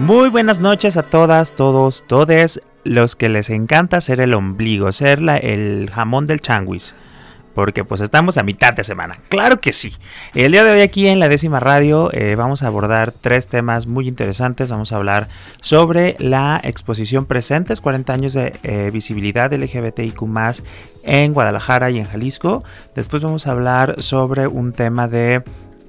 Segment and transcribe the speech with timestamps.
[0.00, 5.20] Muy buenas noches a todas, todos, todes los que les encanta ser el ombligo, ser
[5.20, 6.94] la, el jamón del changuis.
[7.54, 9.18] Porque pues estamos a mitad de semana.
[9.28, 9.92] Claro que sí.
[10.34, 13.86] El día de hoy aquí en la décima radio eh, vamos a abordar tres temas
[13.86, 14.70] muy interesantes.
[14.70, 15.28] Vamos a hablar
[15.60, 20.22] sobre la exposición Presentes, 40 años de eh, visibilidad LGBTIQ
[21.02, 22.64] en Guadalajara y en Jalisco.
[22.94, 25.42] Después vamos a hablar sobre un tema de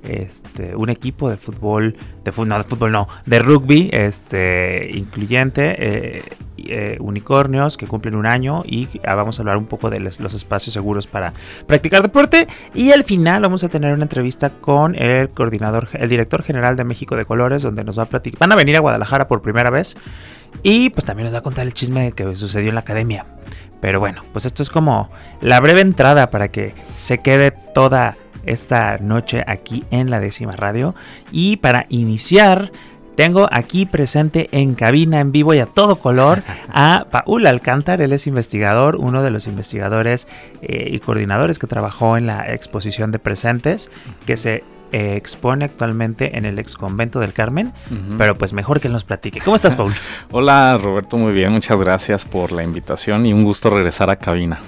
[0.03, 6.23] este, un equipo de fútbol, de, no, de fútbol no, de rugby, este, incluyente, eh,
[6.57, 10.19] eh, unicornios que cumplen un año y ah, vamos a hablar un poco de los,
[10.19, 11.33] espacios seguros para
[11.67, 16.43] practicar deporte y al final vamos a tener una entrevista con el coordinador, el director
[16.43, 19.27] general de México de Colores, donde nos va a platicar, van a venir a Guadalajara
[19.27, 19.95] por primera vez
[20.63, 23.25] y pues también nos va a contar el chisme que sucedió en la academia.
[23.81, 25.09] Pero bueno, pues esto es como
[25.41, 30.95] la breve entrada para que se quede toda esta noche aquí en la décima radio.
[31.31, 32.71] Y para iniciar,
[33.15, 38.01] tengo aquí presente en cabina, en vivo y a todo color a Paul Alcántar.
[38.01, 40.27] Él es investigador, uno de los investigadores
[40.61, 43.91] eh, y coordinadores que trabajó en la exposición de presentes
[44.25, 47.73] que se eh, expone actualmente en el ex convento del Carmen,
[48.17, 49.39] pero pues mejor que él nos platique.
[49.39, 49.93] ¿Cómo estás, Paul?
[50.31, 54.59] Hola, Roberto, muy bien, muchas gracias por la invitación y un gusto regresar a cabina.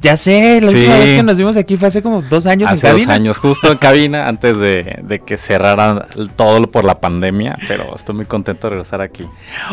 [0.00, 2.86] Ya sé, la última vez que nos vimos aquí fue hace como dos años hace
[2.86, 3.06] en cabina.
[3.06, 6.02] dos años, justo en cabina, antes de, que cerraran
[6.36, 9.26] todo por la pandemia, pero estoy muy contento de regresar aquí.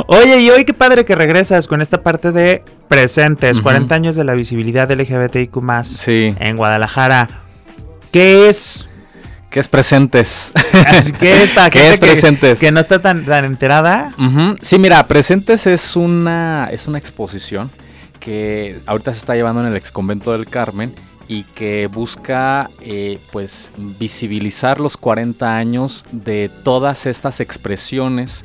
[0.07, 4.23] Oye, y hoy qué padre que regresas con esta parte de presentes, 40 años de
[4.23, 6.33] la visibilidad LGBTIQ+, sí.
[6.39, 7.27] en Guadalajara.
[8.11, 8.87] ¿Qué es?
[9.51, 10.51] ¿Qué es presentes?
[11.19, 12.59] ¿Qué es ¿Qué es presentes?
[12.59, 14.13] Que, no está tan, tan enterada.
[14.61, 17.69] Sí, mira, presentes es una, es una exposición
[18.25, 20.95] que ahorita se está llevando en el ex convento del Carmen
[21.27, 28.43] y que busca eh, pues visibilizar los 40 años de todas estas expresiones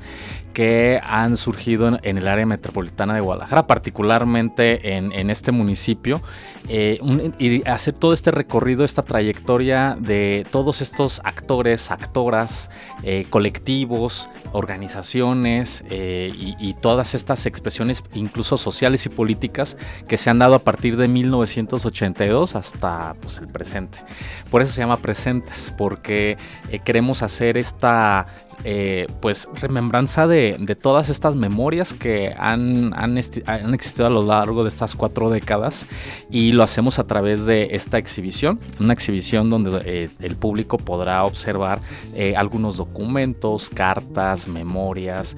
[0.52, 6.20] que han surgido en, el área metropolitana de Guadalajara, particularmente en, este municipio,
[6.68, 6.98] eh,
[7.38, 12.70] y hacer todo este recorrido, esta trayectoria de todos estos actores, actoras,
[13.02, 19.76] eh, colectivos, organizaciones eh, y, todas estas expresiones, incluso sociales y políticas,
[20.08, 23.98] que se han dado a partir de 1982 hasta pues, el presente.
[24.50, 26.38] Por eso se llama Presentes, porque
[26.84, 28.26] queremos hacer esta
[28.64, 34.68] eh, pues remembranza de, todas estas memorias que han, han, existido a lo largo de
[34.68, 35.86] estas cuatro décadas
[36.30, 41.24] y lo hacemos a través de esta exhibición, una exhibición donde eh, el público podrá
[41.24, 41.80] observar
[42.14, 45.36] eh, algunos documentos, cartas, memorias,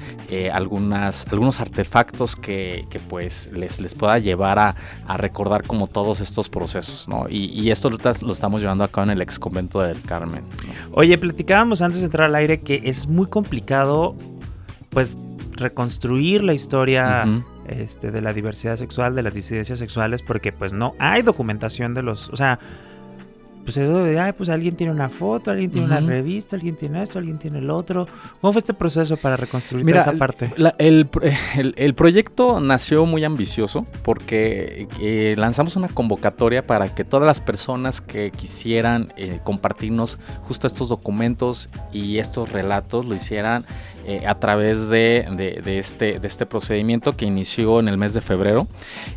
[0.53, 4.75] algunas, algunos artefactos que, pues les, les pueda llevar a,
[5.17, 7.27] recordar como todos estos procesos, ¿no?
[7.29, 7.99] Y, esto lo,
[8.33, 10.45] estamos llevando acá en el ex convento del Carmen.
[10.93, 14.17] Oye, platicábamos antes de entrar al aire que es muy complicado,
[14.91, 15.17] pues,
[15.53, 17.25] reconstruir la historia
[17.69, 22.03] este, de la diversidad sexual, de las disidencias sexuales, porque pues no hay documentación de
[22.03, 22.59] los, o sea,
[23.65, 27.03] pues eso de, ay, pues alguien tiene una foto, alguien tiene una revista, alguien tiene
[27.03, 28.07] esto, alguien tiene el otro.
[28.41, 30.53] ¿Cómo fue este proceso para reconstruir esa parte?
[30.79, 38.01] el, proyecto nació muy ambicioso porque eh, lanzamos una convocatoria para que todas las personas
[38.01, 43.65] que quisieran eh, compartirnos justo estos documentos y estos relatos lo hicieran
[44.05, 45.25] eh, a través de,
[45.67, 48.67] este, de este procedimiento que inició en el mes de febrero.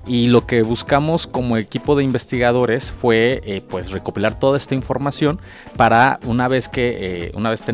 [0.05, 5.39] Y lo que buscamos como equipo de investigadores fue eh, pues recopilar toda esta información
[5.75, 7.73] para una vez que, eh, una vez que,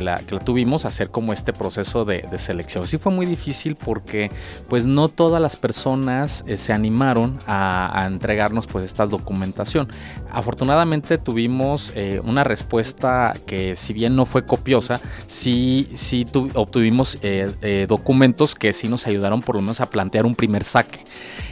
[0.00, 2.86] la, que, la, tuvimos hacer como este proceso de, selección.
[2.86, 4.30] Sí fue muy difícil porque
[4.68, 9.88] pues no todas las personas se animaron a, entregarnos pues esta documentación.
[10.30, 17.50] Afortunadamente tuvimos una respuesta que si bien no fue copiosa, sí, sí tuvimos obtuvimos eh,
[17.62, 21.00] eh, documentos que sí nos ayudaron por lo menos a plantear un primer saque.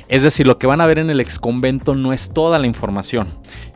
[0.08, 2.67] Es decir, lo que van a ver en el ex convento no es toda la
[2.69, 3.26] información.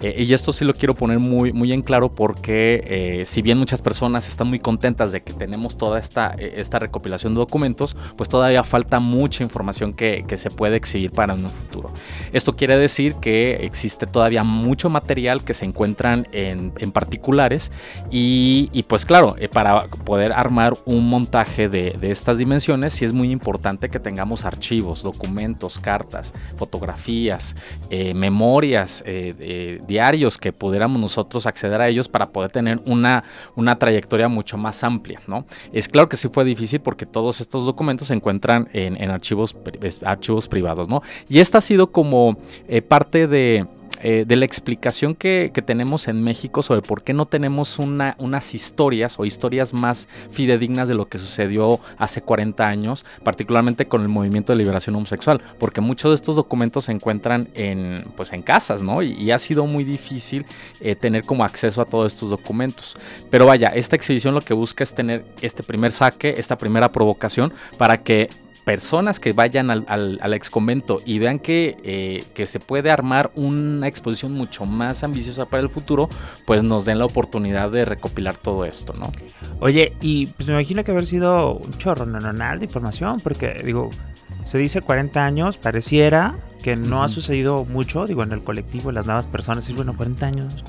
[0.00, 3.58] Eh, y esto sí lo quiero poner muy, muy en claro porque eh, si bien
[3.58, 7.96] muchas personas están muy contentas de que tenemos toda esta, eh, esta recopilación de documentos,
[8.16, 11.90] pues todavía falta mucha información que, se puede exhibir para un futuro.
[12.32, 17.72] Esto quiere decir que existe todavía mucho material que se encuentran en, particulares
[18.10, 23.32] y, pues claro, para poder armar un montaje de, de estas dimensiones sí es muy
[23.32, 26.19] importante que tengamos archivos, documentos, cartas
[26.56, 27.56] fotografías,
[27.90, 33.24] eh, memorias, eh, diarios que pudiéramos nosotros acceder a ellos para poder tener una,
[33.56, 35.46] una trayectoria mucho más amplia, ¿no?
[35.72, 39.56] Es claro que sí fue difícil porque todos estos documentos se encuentran en, en archivos,
[40.04, 41.02] archivos privados, ¿no?
[41.28, 42.38] Y esta ha sido como
[42.88, 43.66] parte de
[44.02, 48.54] eh, de la explicación que, tenemos en México sobre por qué no tenemos una, unas
[48.54, 54.08] historias o historias más fidedignas de lo que sucedió hace 40 años, particularmente con el
[54.08, 58.82] movimiento de liberación homosexual, porque muchos de estos documentos se encuentran en, pues en casas,
[58.82, 59.02] ¿no?
[59.02, 60.44] Y, ha sido muy difícil
[60.80, 62.96] eh, tener como acceso a todos estos documentos.
[63.30, 67.52] Pero vaya, esta exhibición lo que busca es tener este primer saque, esta primera provocación,
[67.78, 68.28] para que
[68.64, 73.30] personas que vayan al, al, ex convento y vean que, eh, que, se puede armar
[73.34, 76.08] una exposición mucho más ambiciosa para el futuro,
[76.46, 79.10] pues nos den la oportunidad de recopilar todo esto, ¿no?
[79.60, 83.90] Oye, y pues me imagino que haber sido un chorro no, de información, porque digo,
[84.44, 89.06] se dice 40 años, pareciera que no ha sucedido mucho, digo, en el colectivo, las
[89.06, 90.64] nuevas personas, y bueno, 40 años.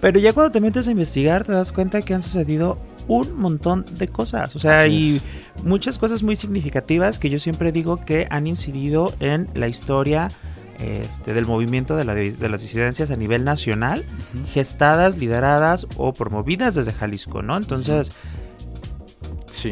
[0.00, 3.84] Pero ya cuando te metes a investigar, te das cuenta que han sucedido un montón
[3.98, 4.54] de cosas.
[4.54, 5.20] O sea, hay
[5.64, 10.28] muchas cosas muy significativas que yo siempre digo que han incidido en la historia
[10.78, 14.04] este, del movimiento de, las disidencias a nivel nacional,
[14.52, 17.56] gestadas, lideradas o promovidas desde Jalisco, ¿no?
[17.56, 18.12] Entonces,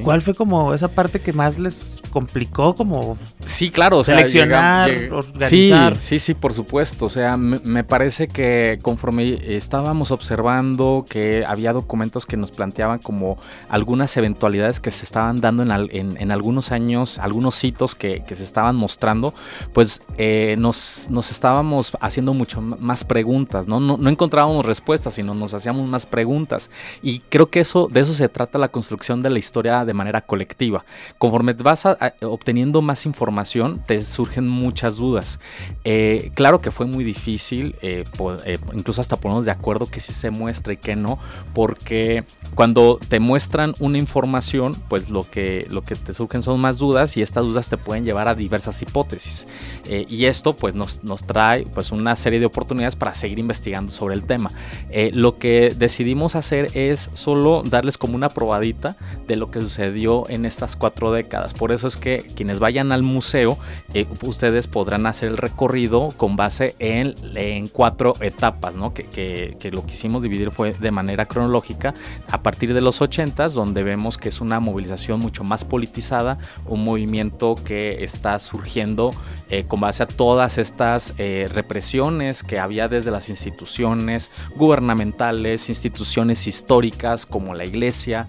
[0.03, 3.17] ¿cuál fue como esa parte que más les complicó como
[3.47, 8.79] sí claro o seleccionar organizar sí sí sí por supuesto o sea me, parece que
[8.83, 13.39] conforme estábamos observando que había documentos que nos planteaban como
[13.69, 18.45] algunas eventualidades que se estaban dando en, en, algunos años algunos hitos que, que, se
[18.45, 19.33] estaban mostrando
[19.73, 23.81] pues eh, nos, nos estábamos haciendo mucho más preguntas ¿no?
[23.81, 23.97] ¿no?
[23.97, 26.71] No, encontrábamos respuestas sino nos hacíamos más preguntas
[27.03, 30.21] y creo que eso de eso se trata la construcción de la historia de manera
[30.23, 30.85] colectiva
[31.19, 33.36] conforme vas a, obteniendo más información,
[33.87, 35.38] te surgen muchas dudas.
[35.85, 38.05] Eh, claro que fue muy difícil, eh,
[38.44, 41.19] eh, incluso hasta ponernos de acuerdo que sí se muestra y que no,
[41.55, 42.25] porque
[42.55, 47.17] cuando te muestran una información, pues lo que, lo que te surgen son más dudas
[47.17, 49.47] y estas dudas te pueden llevar a diversas hipótesis.
[49.87, 54.15] y esto pues nos, nos, trae pues una serie de oportunidades para seguir investigando sobre
[54.15, 54.50] el tema.
[55.12, 58.97] lo que decidimos hacer es solo darles como una probadita
[59.27, 61.55] de lo que sucedió en estas cuatro décadas.
[61.55, 66.37] Por eso es que quienes vayan al museo, eh, ustedes podrán hacer el recorrido con
[66.37, 67.14] base en,
[67.69, 68.93] cuatro etapas, ¿no?
[68.94, 71.94] Que, lo que hicimos dividir fue de manera cronológica
[72.31, 76.84] a partir de los 80 donde vemos que es una movilización mucho más politizada, un
[76.84, 79.12] movimiento que está surgiendo
[79.50, 86.46] eh, con base a todas estas eh, represiones que había desde las instituciones gubernamentales, instituciones
[86.46, 88.26] históricas como la iglesia,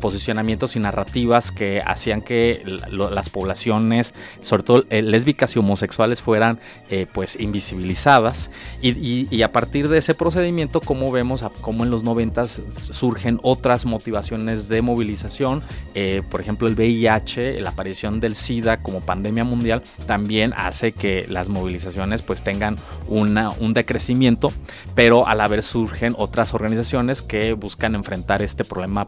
[0.00, 6.58] posicionamientos y narrativas que hacían que las poblaciones, sobre todo eh, lésbicas y homosexuales, fueran
[6.90, 8.50] eh, pues invisibilizadas.
[8.82, 14.68] Y, a partir de ese procedimiento, como vemos, como en los 90 surgen otras motivaciones
[14.68, 15.62] de movilización,
[15.94, 21.26] eh, por ejemplo el VIH, la aparición del SIDA como pandemia mundial, también hace que
[21.28, 22.76] las movilizaciones pues tengan
[23.06, 24.52] una, un decrecimiento,
[24.94, 29.06] pero a la vez surgen otras organizaciones que buscan enfrentar este problema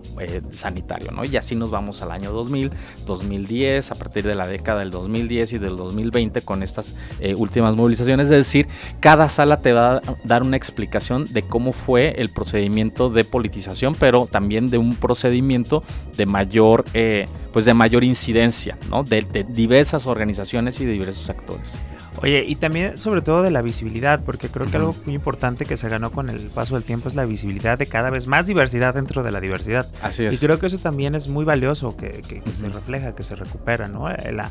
[0.53, 1.25] sanitario, ¿no?
[1.25, 2.71] Y así nos vamos al año 2000,
[3.07, 7.77] 2010, a partir de la década del 2010 y del 2020 con estas eh, últimas
[7.77, 8.27] movilizaciones.
[8.27, 8.69] Es decir,
[9.01, 13.95] cada sala te va a dar una explicación de cómo fue el procedimiento de politización,
[13.95, 15.83] pero también de un procedimiento
[16.17, 19.05] de mayor, eh, pues de mayor incidencia, ¿no?
[19.05, 21.90] de diversas organizaciones y de diversos actores.
[22.23, 25.77] Oye, y también sobre todo de la visibilidad, porque creo que algo muy importante que
[25.77, 28.95] se ganó con el paso del tiempo es la visibilidad de cada vez más diversidad
[28.95, 29.89] dentro de la diversidad.
[30.03, 30.33] Así es.
[30.33, 33.89] Y creo que eso también es muy valioso, que, que, se refleja, que se recupera,
[33.89, 34.11] ¿no?
[34.11, 34.51] Eh, la,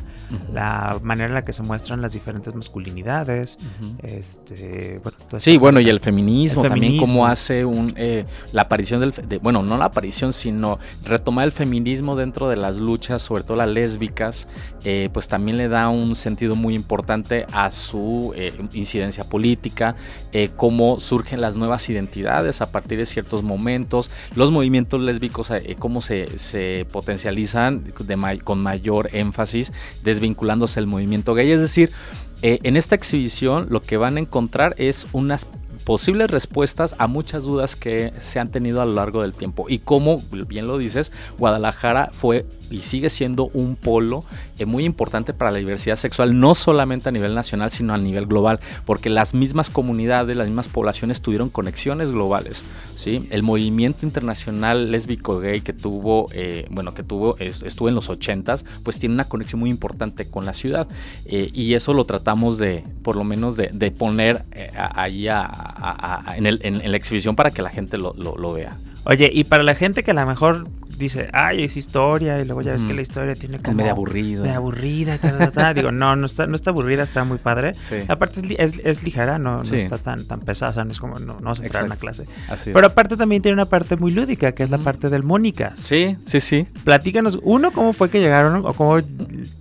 [0.52, 3.58] la, manera en la que se muestran las diferentes masculinidades.
[4.02, 9.12] este, bueno, sí, bueno, y el feminismo, también, cómo hace un, eh, la aparición del,
[9.40, 13.68] bueno, no la aparición, sino retomar el feminismo dentro de las luchas, sobre todo las
[13.68, 14.48] lésbicas,
[14.84, 19.96] eh, pues también le da un sentido muy importante a su eh, incidencia política,
[20.32, 25.76] eh, cómo surgen las nuevas identidades a partir de ciertos momentos, los movimientos lésbicos, eh,
[25.78, 27.92] cómo se, se potencializan
[28.44, 31.50] con mayor énfasis, desvinculándose del movimiento gay.
[31.50, 31.90] Es decir,
[32.42, 35.46] en esta exhibición lo que van a encontrar es unas
[35.90, 39.66] posibles respuestas a muchas dudas que se han tenido a lo largo del tiempo.
[39.68, 44.24] Y como bien lo dices, Guadalajara fue y sigue siendo un polo
[44.60, 48.26] eh, muy importante para la diversidad sexual, no solamente a nivel nacional, sino a nivel
[48.26, 52.62] global, porque las mismas comunidades, las mismas poblaciones tuvieron conexiones globales.
[52.96, 53.26] ¿sí?
[53.30, 58.64] El movimiento internacional lésbico gay que tuvo, eh, bueno, que tuvo, estuvo en los 80s,
[58.84, 60.86] pues tiene una conexión muy importante con la ciudad.
[61.24, 64.44] Eh, y eso lo tratamos de, por lo menos, de, poner
[64.76, 65.26] ahí
[66.36, 68.76] en, la exhibición para que la gente lo, lo vea.
[69.04, 70.68] Oye, y para la gente que a lo mejor
[71.00, 73.70] dice, ay, es historia, y luego ya ves que la historia tiene como...
[73.70, 74.42] Es medio aburrido.
[74.42, 75.18] Medio aburrida,
[75.74, 77.72] Digo, no, no está, no está aburrida, está muy padre.
[78.08, 81.18] Aparte es, es, ligera, no, no está tan, tan pesada, o sea, no es como,
[81.18, 82.24] no, no vas a entrar en la clase.
[82.64, 85.78] Pero aparte también tiene una parte muy lúdica, que es la parte del Mónicas.
[85.78, 86.66] Sí, sí, sí.
[86.84, 88.98] Platícanos, uno, cómo fue que llegaron, o cómo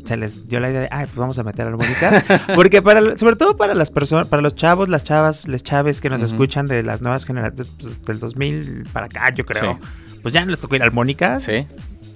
[0.06, 2.24] se les dio la idea de, ay, pues vamos a meter al Mónicas.
[2.56, 6.10] Porque para, sobre todo para las personas, para los chavos, las chavas, les chaves que
[6.10, 9.80] nos escuchan de las nuevas generaciones, pues, del 2000 para acá, yo creo
[10.22, 11.29] pues ya no les tocó ir al Mónica.
[11.40, 11.68] Sí.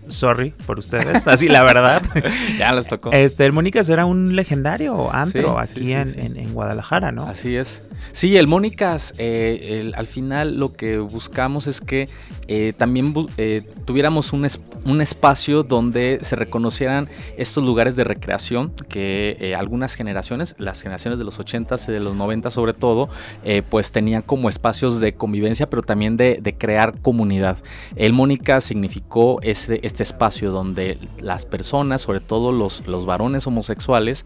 [0.07, 2.01] Sorry por ustedes, así la verdad.
[2.57, 3.11] ya les tocó.
[3.11, 7.27] Este, el Mónicas era un legendario antro aquí en, en, Guadalajara, ¿no?
[7.27, 7.83] Así es.
[8.11, 12.09] Sí, el Mónicas, eh, al final lo que buscamos es que
[12.47, 14.47] eh, también eh, tuviéramos un,
[14.85, 17.07] un, espacio donde se reconocieran
[17.37, 22.15] estos lugares de recreación que algunas generaciones, las generaciones de los 80s y de los
[22.15, 23.09] 90 sobre todo,
[23.69, 27.57] pues tenían como espacios de convivencia, pero también de, crear comunidad.
[27.95, 34.25] El Mónicas significó este, este espacio donde las personas, sobre todo los, los varones homosexuales,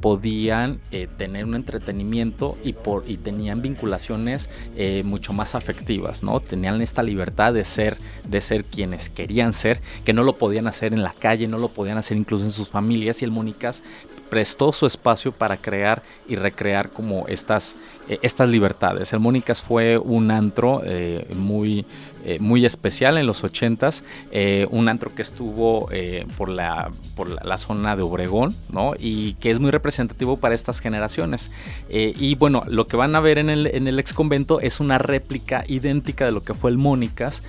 [0.00, 0.80] podían
[1.16, 6.40] tener un entretenimiento y por y tenían vinculaciones eh, mucho más afectivas, ¿no?
[6.40, 10.92] Tenían esta libertad de ser, de ser quienes querían ser, que no lo podían hacer
[10.92, 13.82] en la calle, no lo podían hacer incluso en sus familias y el Mónicas
[14.30, 17.74] prestó su espacio para crear y recrear como estas,
[18.08, 19.12] eh, estas libertades.
[19.12, 21.84] El Mónicas fue un antro eh, muy
[22.26, 24.02] eh, muy especial en los 80s,
[24.32, 28.94] eh, un antro que estuvo eh, por, la, por la, zona de Obregón, ¿no?
[28.98, 31.50] Y que es muy representativo para estas generaciones.
[31.90, 34.96] y bueno, lo que van a ver en el, en el ex convento es una
[34.96, 37.42] réplica idéntica de lo que fue el Mónicas,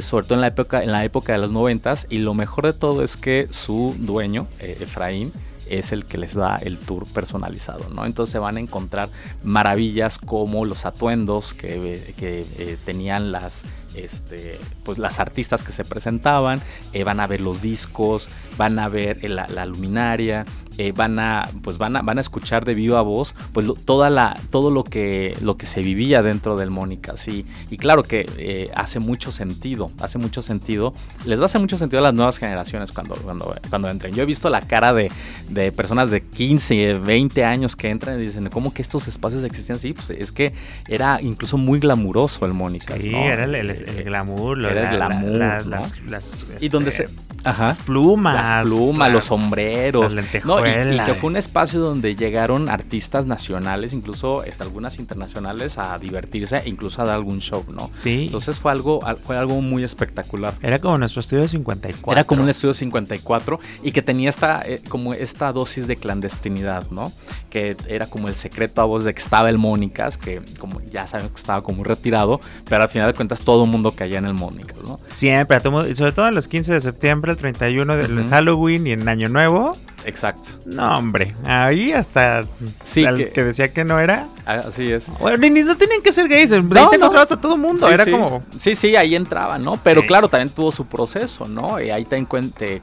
[0.00, 2.72] sobre todo en la época, en la época de los 90s, y lo mejor de
[2.74, 5.32] todo es que su dueño, Efraín,
[5.68, 8.04] es el que les da el tour personalizado, ¿no?
[8.04, 9.08] Entonces van a encontrar
[9.42, 13.62] maravillas como los atuendos que, que tenían las
[13.94, 16.60] este, pues las artistas que se presentaban,
[16.92, 20.44] eh, van a ver los discos, van a ver la, luminaria,
[20.82, 24.38] eh, van a pues van a van a escuchar de viva voz pues toda la
[24.50, 27.46] todo lo que lo que se vivía dentro del Mónica sí.
[27.70, 30.94] Y claro que eh, hace mucho sentido hace mucho sentido.
[31.24, 34.14] Les va a hacer mucho sentido a las nuevas generaciones cuando cuando cuando entren.
[34.14, 35.10] Yo he visto la cara de,
[35.50, 39.78] de personas de 15 20 años que entran y dicen cómo que estos espacios existían
[39.78, 40.52] sí pues es que
[40.88, 45.66] era incluso muy glamuroso el Mónica sí era el, glamour era el glamour las,
[46.06, 47.06] las, y donde se
[47.44, 48.34] este, las plumas.
[48.34, 50.14] Las plumas, los sombreros.
[50.44, 55.98] No, y, que fue un espacio donde llegaron artistas nacionales, incluso este, algunas internacionales, a
[55.98, 57.90] divertirse, incluso a dar algún show, ¿no?
[57.98, 58.24] Sí.
[58.26, 60.54] Entonces fue algo, fue algo muy espectacular.
[60.62, 62.12] Era como nuestro estudio 54.
[62.12, 66.90] Era como un estudio 54 y que tenía esta, eh, como esta dosis de clandestinidad,
[66.90, 67.12] ¿no?
[67.50, 71.06] Que era como el secreto a voz de que estaba el Mónicas, que como ya
[71.06, 74.26] saben que estaba como retirado, pero al final de cuentas todo el mundo caía en
[74.26, 74.98] el Mónicas, ¿no?
[75.12, 79.28] Siempre, sobre todo en los 15 de septiembre el 31 del Halloween y en Año
[79.28, 79.72] Nuevo.
[80.04, 80.58] Exacto.
[80.66, 81.34] No, hombre.
[81.44, 82.42] Ahí hasta
[82.84, 84.26] sí, que, decía que no era.
[84.44, 85.08] Así es.
[85.18, 86.52] Bueno, ni, no tenían que ser gays.
[86.52, 87.88] ahí te encontrabas a todo mundo.
[87.88, 88.42] era como.
[88.58, 89.78] Sí, sí, ahí entraba, ¿no?
[89.82, 91.80] Pero claro, también tuvo su proceso, ¿no?
[91.80, 92.24] Y ahí te,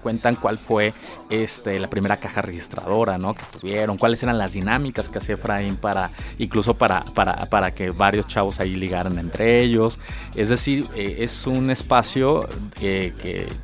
[0.02, 0.94] cuentan cuál fue
[1.30, 3.34] este, la primera caja registradora, ¿no?
[3.34, 7.92] Que tuvieron, cuáles eran las dinámicas que hacía Efraín para, incluso para, para, para que
[7.92, 10.00] varios chavos ahí ligaran entre ellos.
[10.36, 12.48] Es decir, eh, es un espacio
[12.80, 13.14] que,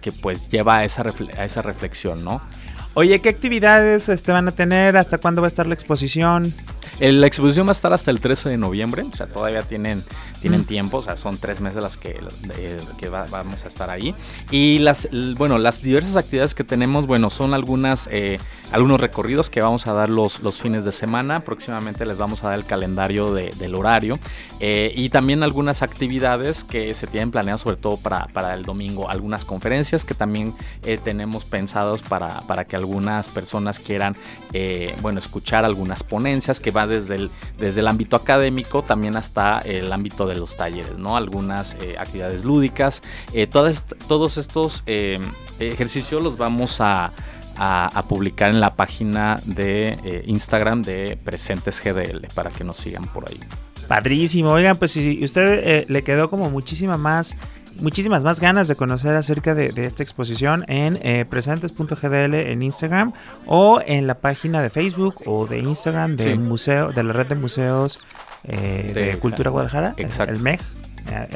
[0.02, 1.04] que, pues lleva a esa,
[1.38, 2.42] a esa reflexión, ¿no?
[2.98, 4.96] Oye, ¿qué actividades este, van a tener?
[4.96, 6.54] ¿Hasta cuándo va a estar la exposición?
[7.02, 10.02] La exposición va a estar hasta el 13 de noviembre, o sea, todavía tienen,
[10.42, 10.66] tienen mm.
[10.66, 12.18] tiempo, o sea, son tres meses las que,
[12.98, 14.16] que vamos a estar ahí.
[14.50, 18.40] Y las, bueno, las diversas actividades que tenemos, bueno, son algunas, eh,
[18.72, 21.42] algunos recorridos que vamos a dar los, los fines de semana.
[21.42, 24.20] Próximamente les vamos a dar el calendario del horario.
[24.60, 29.10] Eh, y también algunas actividades que se tienen planeadas sobre todo para, para el domingo.
[29.10, 30.54] Algunas conferencias que también
[30.84, 34.16] eh, tenemos pensados para, para que algunas personas quieran,
[35.02, 39.92] bueno, escuchar algunas ponencias que van desde el, desde el ámbito académico también hasta el
[39.92, 41.18] ámbito de los talleres, ¿no?
[41.18, 43.02] Algunas eh, actividades lúdicas.
[43.34, 45.20] Eh, todos estos eh,
[45.60, 47.12] ejercicios los vamos a,
[48.08, 53.40] publicar en la página de Instagram de Presentes GDL para que nos sigan por ahí.
[53.88, 54.52] Padrísimo.
[54.52, 57.36] Oigan, pues si usted eh, le quedó como muchísima más
[57.80, 63.12] muchísimas más ganas de conocer acerca de, esta exposición en eh, presentes.gdl en Instagram
[63.48, 67.36] o en la página de Facebook o de Instagram del museo de la red de
[67.36, 68.00] museos
[68.46, 70.62] eh, de, Cultura Guadalajara, el MEG.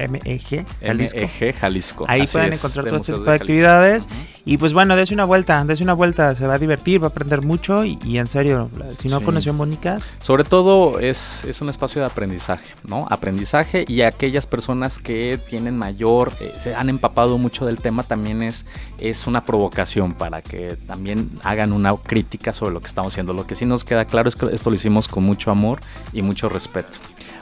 [0.09, 1.19] MEG Jalisco.
[1.19, 2.05] MEG Jalisco.
[2.07, 4.07] Ahí pueden encontrar todo este tipo de, actividades.
[4.45, 7.09] Y pues bueno, des una vuelta, des una vuelta, se va a divertir, va a
[7.09, 10.09] aprender mucho y, en serio, si no conoció Mónicas.
[10.19, 13.05] Sobre todo es, es, un espacio de aprendizaje, ¿no?
[13.11, 18.41] Aprendizaje y aquellas personas que tienen mayor, eh, se han empapado mucho del tema también
[18.41, 18.65] es,
[18.99, 23.33] es una provocación para que también hagan una crítica sobre lo que estamos haciendo.
[23.33, 25.79] Lo que sí nos queda claro es que esto lo hicimos con mucho amor
[26.11, 26.97] y mucho respeto.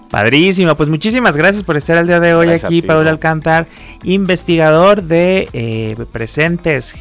[0.09, 3.67] Padrísimo, pues muchísimas gracias por estar el día de hoy aquí, Pablo Alcántar,
[4.03, 6.95] investigador de eh, presentes.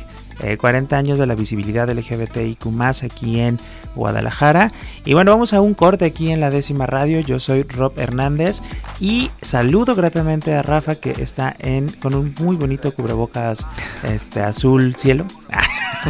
[0.58, 2.66] 40 eh, años de la visibilidad LGBTIQ
[3.04, 3.58] aquí en
[3.94, 4.72] Guadalajara.
[5.04, 7.20] Y bueno, vamos a un corte aquí en la décima radio.
[7.20, 8.60] Yo soy Rob Hernández
[9.00, 13.66] y saludo gratamente a Rafa que está en con un muy bonito cubrebocas
[14.02, 15.24] este azul cielo.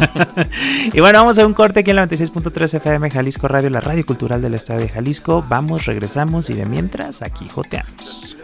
[0.93, 4.05] y bueno, vamos a un corte aquí en la 96.3 FM Jalisco Radio, la radio
[4.05, 5.43] cultural del estado de Jalisco.
[5.47, 8.35] Vamos, regresamos y de mientras aquí joteamos.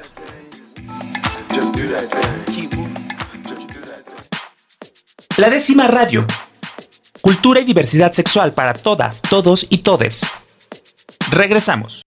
[5.37, 6.25] La décima radio.
[7.21, 10.27] Cultura y diversidad sexual para todas, todos y todes.
[11.31, 12.02] Regresamos.